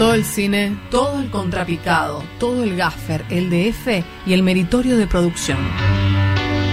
[0.00, 5.06] Todo el cine, todo el contrapicado, todo el gaffer, el DF y el meritorio de
[5.06, 5.58] producción.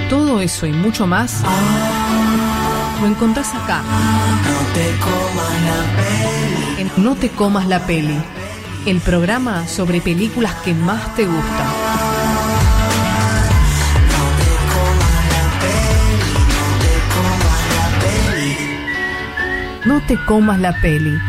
[0.10, 1.44] Todo eso y mucho más
[3.02, 3.84] lo encontrás acá.
[6.78, 8.18] En No te comas la peli.
[8.86, 11.68] El programa sobre películas que más te gustan.
[19.84, 21.20] No te comas la peli.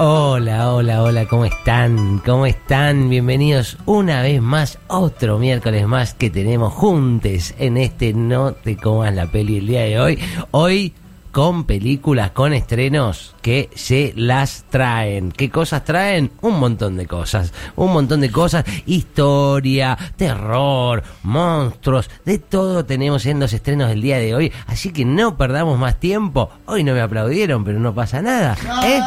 [0.00, 2.22] Hola, hola, hola, ¿cómo están?
[2.24, 3.10] ¿Cómo están?
[3.10, 9.12] Bienvenidos una vez más, otro miércoles más que tenemos juntos en este No te comas
[9.12, 10.18] la peli el día de hoy.
[10.52, 10.94] Hoy
[11.32, 15.32] con películas, con estrenos que se las traen.
[15.32, 16.30] ¿Qué cosas traen?
[16.42, 17.52] Un montón de cosas.
[17.74, 18.64] Un montón de cosas.
[18.86, 22.08] Historia, terror, monstruos.
[22.24, 24.52] De todo tenemos en los estrenos del día de hoy.
[24.68, 26.50] Así que no perdamos más tiempo.
[26.66, 28.56] Hoy no me aplaudieron, pero no pasa nada.
[28.84, 29.00] ¿eh?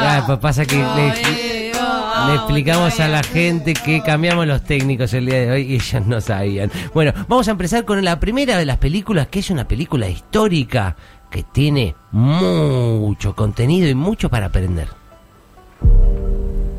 [0.00, 1.14] Ya, pues pasa que le,
[2.26, 6.06] le explicamos a la gente que cambiamos los técnicos el día de hoy y ellos
[6.06, 6.70] no sabían.
[6.94, 10.96] Bueno, vamos a empezar con la primera de las películas, que es una película histórica
[11.30, 14.88] que tiene mucho contenido y mucho para aprender.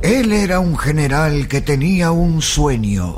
[0.02, 3.18] Él era un general que tenía un sueño,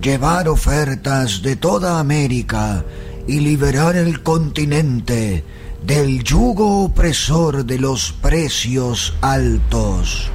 [0.00, 2.84] llevar ofertas de toda América
[3.26, 5.44] y liberar el continente
[5.86, 10.30] del yugo opresor de los precios altos.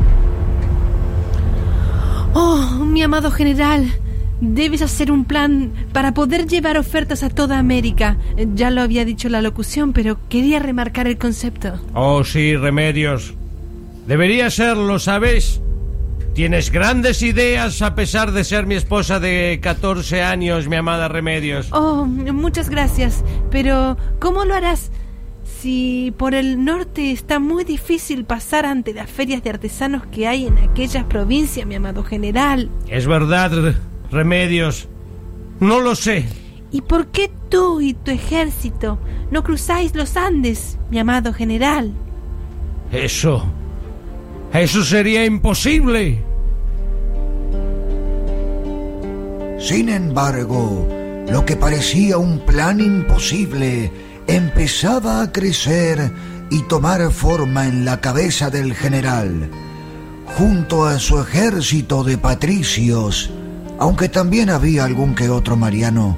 [2.34, 3.92] Oh, mi amado general,
[4.42, 8.18] debes hacer un plan para poder llevar ofertas a toda América.
[8.54, 11.80] Ya lo había dicho la locución, pero quería remarcar el concepto.
[11.96, 13.34] Oh, sí, Remedios.
[14.06, 15.62] Debería serlo, ¿sabes?
[16.36, 21.70] Tienes grandes ideas a pesar de ser mi esposa de 14 años, mi amada Remedios.
[21.72, 24.92] Oh, muchas gracias, pero ¿cómo lo harás?
[25.62, 30.46] Si por el norte está muy difícil pasar ante las ferias de artesanos que hay
[30.48, 32.70] en aquellas provincias, mi amado general.
[32.88, 33.76] Es verdad, Re-
[34.10, 34.88] Remedios.
[35.60, 36.26] No lo sé.
[36.72, 39.00] ¿Y por qué tú y tu ejército
[39.32, 41.92] no cruzáis los Andes, mi amado general?
[42.92, 43.44] Eso.
[44.54, 46.20] Eso sería imposible.
[49.60, 50.88] Sin embargo,
[51.30, 53.92] lo que parecía un plan imposible
[54.36, 56.12] empezaba a crecer
[56.52, 59.50] y tomar forma en la cabeza del general.
[60.38, 63.32] Junto a su ejército de patricios,
[63.80, 66.18] aunque también había algún que otro mariano,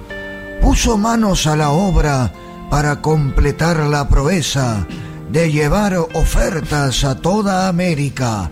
[0.62, 2.34] puso manos a la obra
[2.70, 4.86] para completar la proeza
[5.32, 8.52] de llevar ofertas a toda América.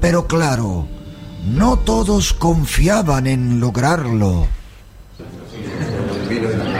[0.00, 0.88] Pero claro,
[1.46, 4.48] no todos confiaban en lograrlo.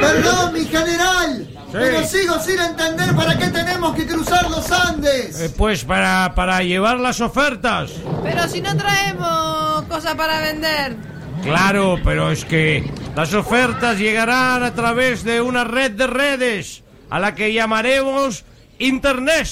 [0.01, 1.56] Perdón, mi general.
[1.79, 5.41] Pero sigo sin entender para qué tenemos que cruzar los Andes.
[5.41, 7.91] Eh, pues para, para llevar las ofertas.
[8.23, 10.97] Pero si no traemos cosas para vender.
[11.43, 17.21] Claro, pero es que las ofertas llegarán a través de una red de redes a
[17.21, 18.45] la que llamaremos
[18.79, 19.47] Internet.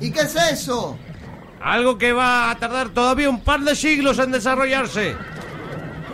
[0.00, 0.96] ¿Y qué es eso?
[1.62, 5.14] Algo que va a tardar todavía un par de siglos en desarrollarse,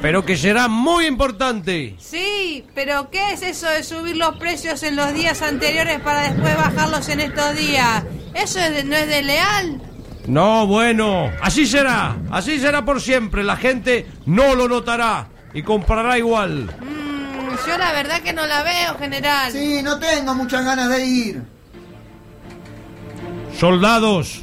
[0.02, 1.96] pero que será muy importante.
[1.98, 6.56] Sí, pero ¿qué es eso de subir los precios en los días anteriores para después
[6.56, 8.04] bajarlos en estos días?
[8.34, 9.80] ¿Eso es de- no es de leal?
[10.26, 13.44] No, bueno, así será, así será por siempre.
[13.44, 16.64] La gente no lo notará y comprará igual.
[16.80, 19.52] Mm, yo la verdad que no la veo, general.
[19.52, 21.42] Sí, no tengo muchas ganas de ir.
[23.58, 24.42] Soldados,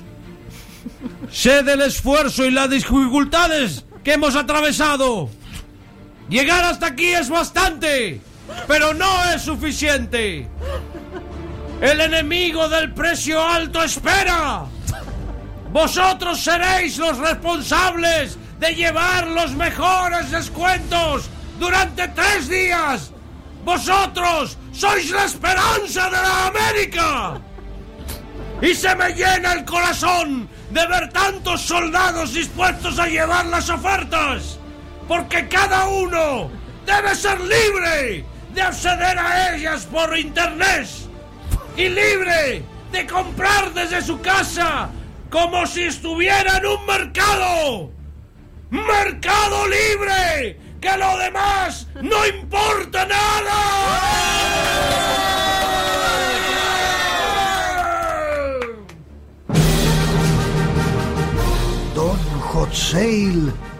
[1.31, 5.29] sé del esfuerzo y las dificultades que hemos atravesado.
[6.29, 8.21] Llegar hasta aquí es bastante,
[8.67, 10.47] pero no es suficiente.
[11.81, 14.65] El enemigo del precio alto espera.
[15.71, 23.11] Vosotros seréis los responsables de llevar los mejores descuentos durante tres días.
[23.65, 27.41] Vosotros sois la esperanza de la América.
[28.61, 34.59] Y se me llena el corazón de ver tantos soldados dispuestos a llevar las ofertas.
[35.07, 36.49] Porque cada uno
[36.85, 40.87] debe ser libre de acceder a ellas por internet.
[41.75, 44.89] Y libre de comprar desde su casa
[45.29, 47.91] como si estuviera en un mercado.
[48.69, 50.59] ¡Mercado libre!
[50.79, 54.42] ¡Que lo demás no importa nada!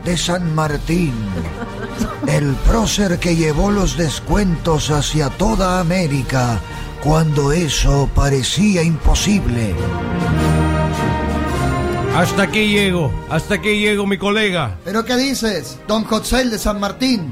[0.03, 1.13] De San Martín,
[2.27, 6.59] el prócer que llevó los descuentos hacia toda América
[7.03, 9.75] cuando eso parecía imposible.
[12.15, 14.75] Hasta aquí llego, hasta aquí llego, mi colega.
[14.83, 17.31] ¿Pero qué dices, don Hotzel de San Martín?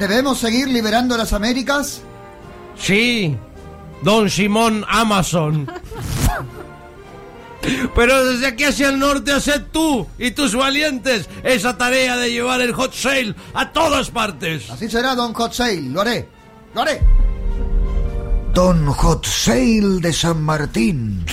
[0.00, 2.02] ¿Debemos seguir liberando las Américas?
[2.76, 3.38] Sí,
[4.02, 5.70] don Simón Amazon.
[7.94, 12.60] Pero desde aquí hacia el norte haced tú y tus valientes esa tarea de llevar
[12.60, 14.70] el hot sale a todas partes.
[14.70, 15.92] Así será, don Hotzel.
[15.92, 16.28] Lo haré.
[16.74, 17.00] Lo haré.
[18.54, 21.24] Don Hot Sale de San Martín,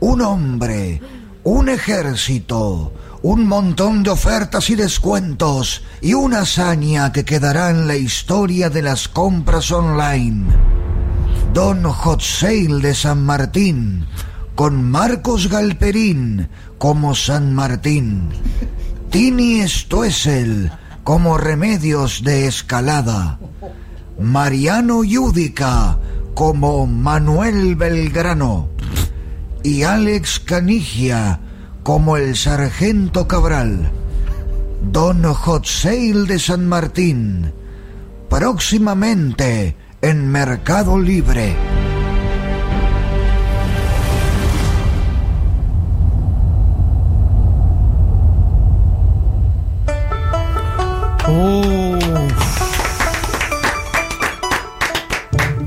[0.00, 1.00] un hombre,
[1.44, 2.92] un ejército,
[3.22, 8.82] un montón de ofertas y descuentos y una hazaña que quedará en la historia de
[8.82, 10.46] las compras online.
[11.52, 14.06] Don Hot Sale de San Martín,
[14.54, 16.48] con Marcos Galperín
[16.78, 18.28] como San Martín,
[19.10, 20.70] Tini Stoessel
[21.02, 23.38] como Remedios de Escalada,
[24.18, 25.98] Mariano Yudica
[26.34, 28.68] como Manuel Belgrano
[29.62, 31.40] y Alex Canigia
[31.82, 33.90] como el Sargento Cabral.
[34.92, 37.52] Don Hot Sale de San Martín,
[38.28, 41.56] próximamente en Mercado Libre.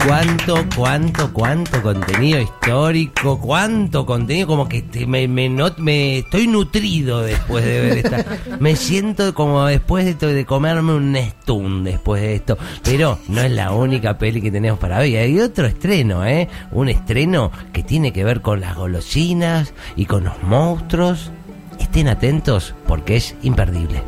[0.06, 6.48] Cuánto, cuánto, cuánto contenido histórico, cuánto contenido, como que te- me, me, not- me estoy
[6.48, 8.26] nutrido después de ver esta.
[8.60, 12.58] Me siento como después de, de comerme un Stun después de esto.
[12.84, 15.18] Pero no es la única peli que tenemos para hoy.
[15.18, 16.48] Hay otro estreno, ¿eh?
[16.72, 21.32] Un estreno que tiene que ver con las golosinas y con los monstruos.
[21.80, 24.02] Estén atentos porque es imperdible.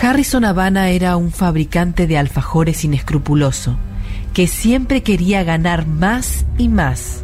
[0.00, 3.76] Harrison Habana era un fabricante de alfajores inescrupuloso,
[4.32, 7.22] que siempre quería ganar más y más.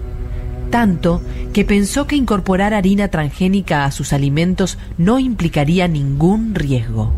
[0.70, 1.23] Tanto
[1.53, 7.12] que pensó que incorporar harina transgénica a sus alimentos no implicaría ningún riesgo.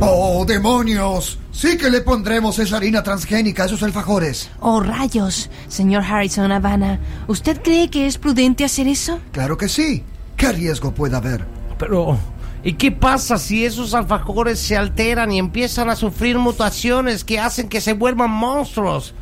[0.00, 1.38] ¡Oh, demonios!
[1.50, 4.48] Sí que le pondremos esa harina transgénica a esos alfajores.
[4.60, 7.00] Oh, rayos, señor Harrison Havana.
[7.26, 9.18] ¿Usted cree que es prudente hacer eso?
[9.32, 10.04] Claro que sí.
[10.36, 11.44] ¿Qué riesgo puede haber?
[11.76, 12.16] Pero,
[12.62, 17.68] ¿y qué pasa si esos alfajores se alteran y empiezan a sufrir mutaciones que hacen
[17.68, 19.14] que se vuelvan monstruos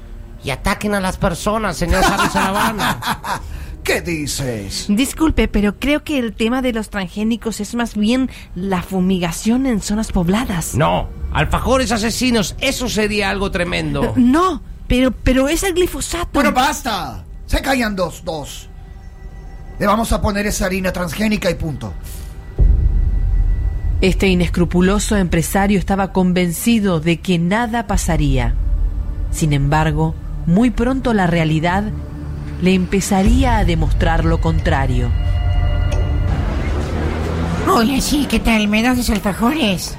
[0.44, 3.00] y ataquen a las personas, señor Harrison Habana?
[3.86, 4.86] ¿Qué dices?
[4.88, 9.80] Disculpe, pero creo que el tema de los transgénicos es más bien la fumigación en
[9.80, 10.74] zonas pobladas.
[10.74, 14.12] No, alfajores asesinos, eso sería algo tremendo.
[14.16, 16.30] No, pero, pero es el glifosato.
[16.32, 17.24] Bueno, basta.
[17.46, 18.68] Se callan dos, dos.
[19.78, 21.92] Le vamos a poner esa harina transgénica y punto.
[24.06, 28.54] Este inescrupuloso empresario estaba convencido de que nada pasaría.
[29.32, 30.14] Sin embargo,
[30.46, 31.82] muy pronto la realidad
[32.62, 35.10] le empezaría a demostrar lo contrario.
[37.68, 38.68] Hola, sí, ¿qué tal?
[38.68, 39.96] ¿Me das los alfajores?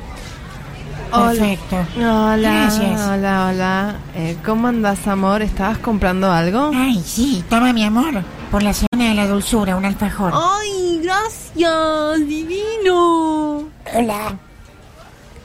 [1.11, 1.75] Perfecto.
[1.97, 3.01] Hola, Gracias.
[3.09, 3.95] hola, hola.
[4.15, 5.41] Eh, ¿Cómo andas, amor?
[5.41, 6.71] ¿Estabas comprando algo?
[6.73, 8.23] Ay, sí, toma mi amor.
[8.51, 10.31] Por la semana de la dulzura, un alfajor.
[10.33, 12.25] ¡Ay, gracias!
[12.25, 13.46] ¡Divino!
[13.93, 14.35] Hola.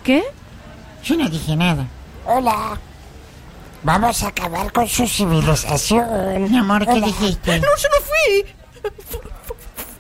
[0.03, 0.23] ¿Qué?
[1.05, 1.87] Yo no dije nada.
[2.27, 2.79] Hola.
[3.83, 6.05] Vamos a acabar con su civilización.
[6.51, 7.59] Mi amor, ¿qué dijiste?
[7.61, 8.45] ¡No, yo no fui!
[9.09, 9.55] Fu- fu-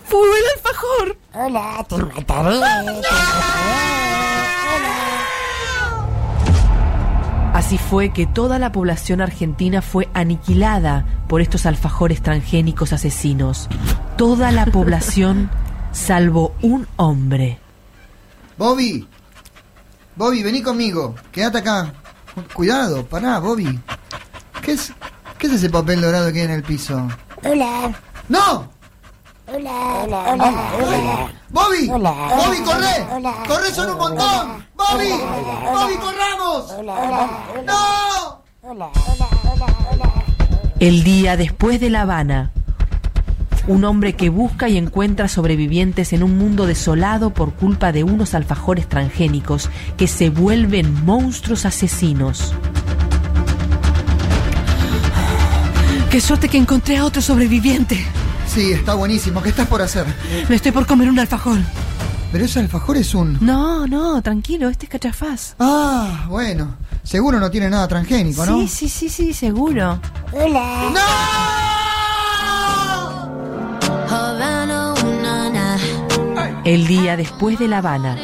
[0.06, 1.16] ¡Fue el alfajor!
[1.34, 2.50] Hola, te mataré.
[2.54, 3.02] te mataré.
[7.54, 13.68] Así fue que toda la población argentina fue aniquilada por estos alfajores transgénicos asesinos.
[14.16, 15.50] Toda la población,
[15.92, 17.58] salvo un hombre.
[18.62, 19.04] Bobby.
[20.14, 21.16] Bobby, vení conmigo.
[21.32, 21.92] Quédate acá.
[22.54, 23.76] Cuidado, pará, Bobby.
[24.62, 24.92] ¿Qué es,
[25.36, 27.08] qué es ese papel dorado que hay en el piso?
[27.42, 27.92] Hola.
[28.28, 28.70] ¡No!
[29.48, 30.04] Hola.
[30.04, 30.18] Hola.
[30.28, 30.72] Hola.
[30.76, 31.32] Hola.
[31.50, 31.90] ¡Bobby!
[31.90, 32.12] Hola.
[32.12, 33.06] ¡Bobby, corre!
[33.10, 33.34] Hola.
[33.48, 34.66] ¡Corre, son un montón!
[34.76, 35.10] ¡Bobby!
[35.10, 36.70] ¡Bobby, corramos!
[36.70, 36.94] Hola.
[36.94, 37.30] Hola.
[37.66, 38.44] ¡No!
[38.62, 38.90] Hola.
[38.94, 39.28] Hola.
[39.42, 39.66] Hola.
[39.90, 40.12] Hola.
[40.78, 42.52] El día después de La Habana,
[43.66, 48.34] un hombre que busca y encuentra sobrevivientes en un mundo desolado por culpa de unos
[48.34, 52.54] alfajores transgénicos que se vuelven monstruos asesinos.
[56.10, 58.04] ¡Qué suerte que encontré a otro sobreviviente!
[58.46, 59.42] Sí, está buenísimo.
[59.42, 60.04] ¿Qué estás por hacer?
[60.48, 61.58] Me estoy por comer un alfajor.
[62.32, 63.38] Pero ese alfajor es un...
[63.40, 65.54] No, no, tranquilo, este es cachafaz.
[65.58, 66.76] Ah, bueno.
[67.02, 68.60] Seguro no tiene nada transgénico, ¿no?
[68.60, 70.00] Sí, sí, sí, sí, seguro.
[70.32, 70.90] Hola.
[70.94, 71.51] ¡No!
[76.64, 78.16] El día después de La Habana.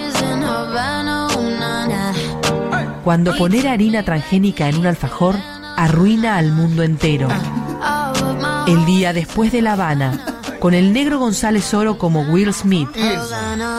[3.02, 5.34] Cuando poner harina transgénica en un alfajor
[5.76, 7.28] arruina al mundo entero.
[8.68, 10.24] El día después de La Habana.
[10.60, 12.88] Con el negro González Oro como Will Smith.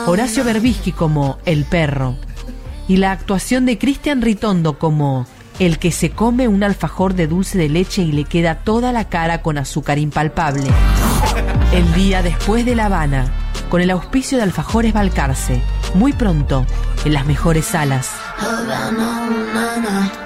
[0.06, 2.16] Horacio Berbisky como El Perro.
[2.86, 5.26] Y la actuación de Cristian Ritondo como
[5.58, 9.08] el que se come un alfajor de dulce de leche y le queda toda la
[9.08, 10.70] cara con azúcar impalpable.
[11.72, 13.26] El día después de La Habana,
[13.70, 15.62] con el auspicio de Alfajores Balcarce,
[15.94, 16.66] muy pronto,
[17.04, 18.10] en las mejores salas.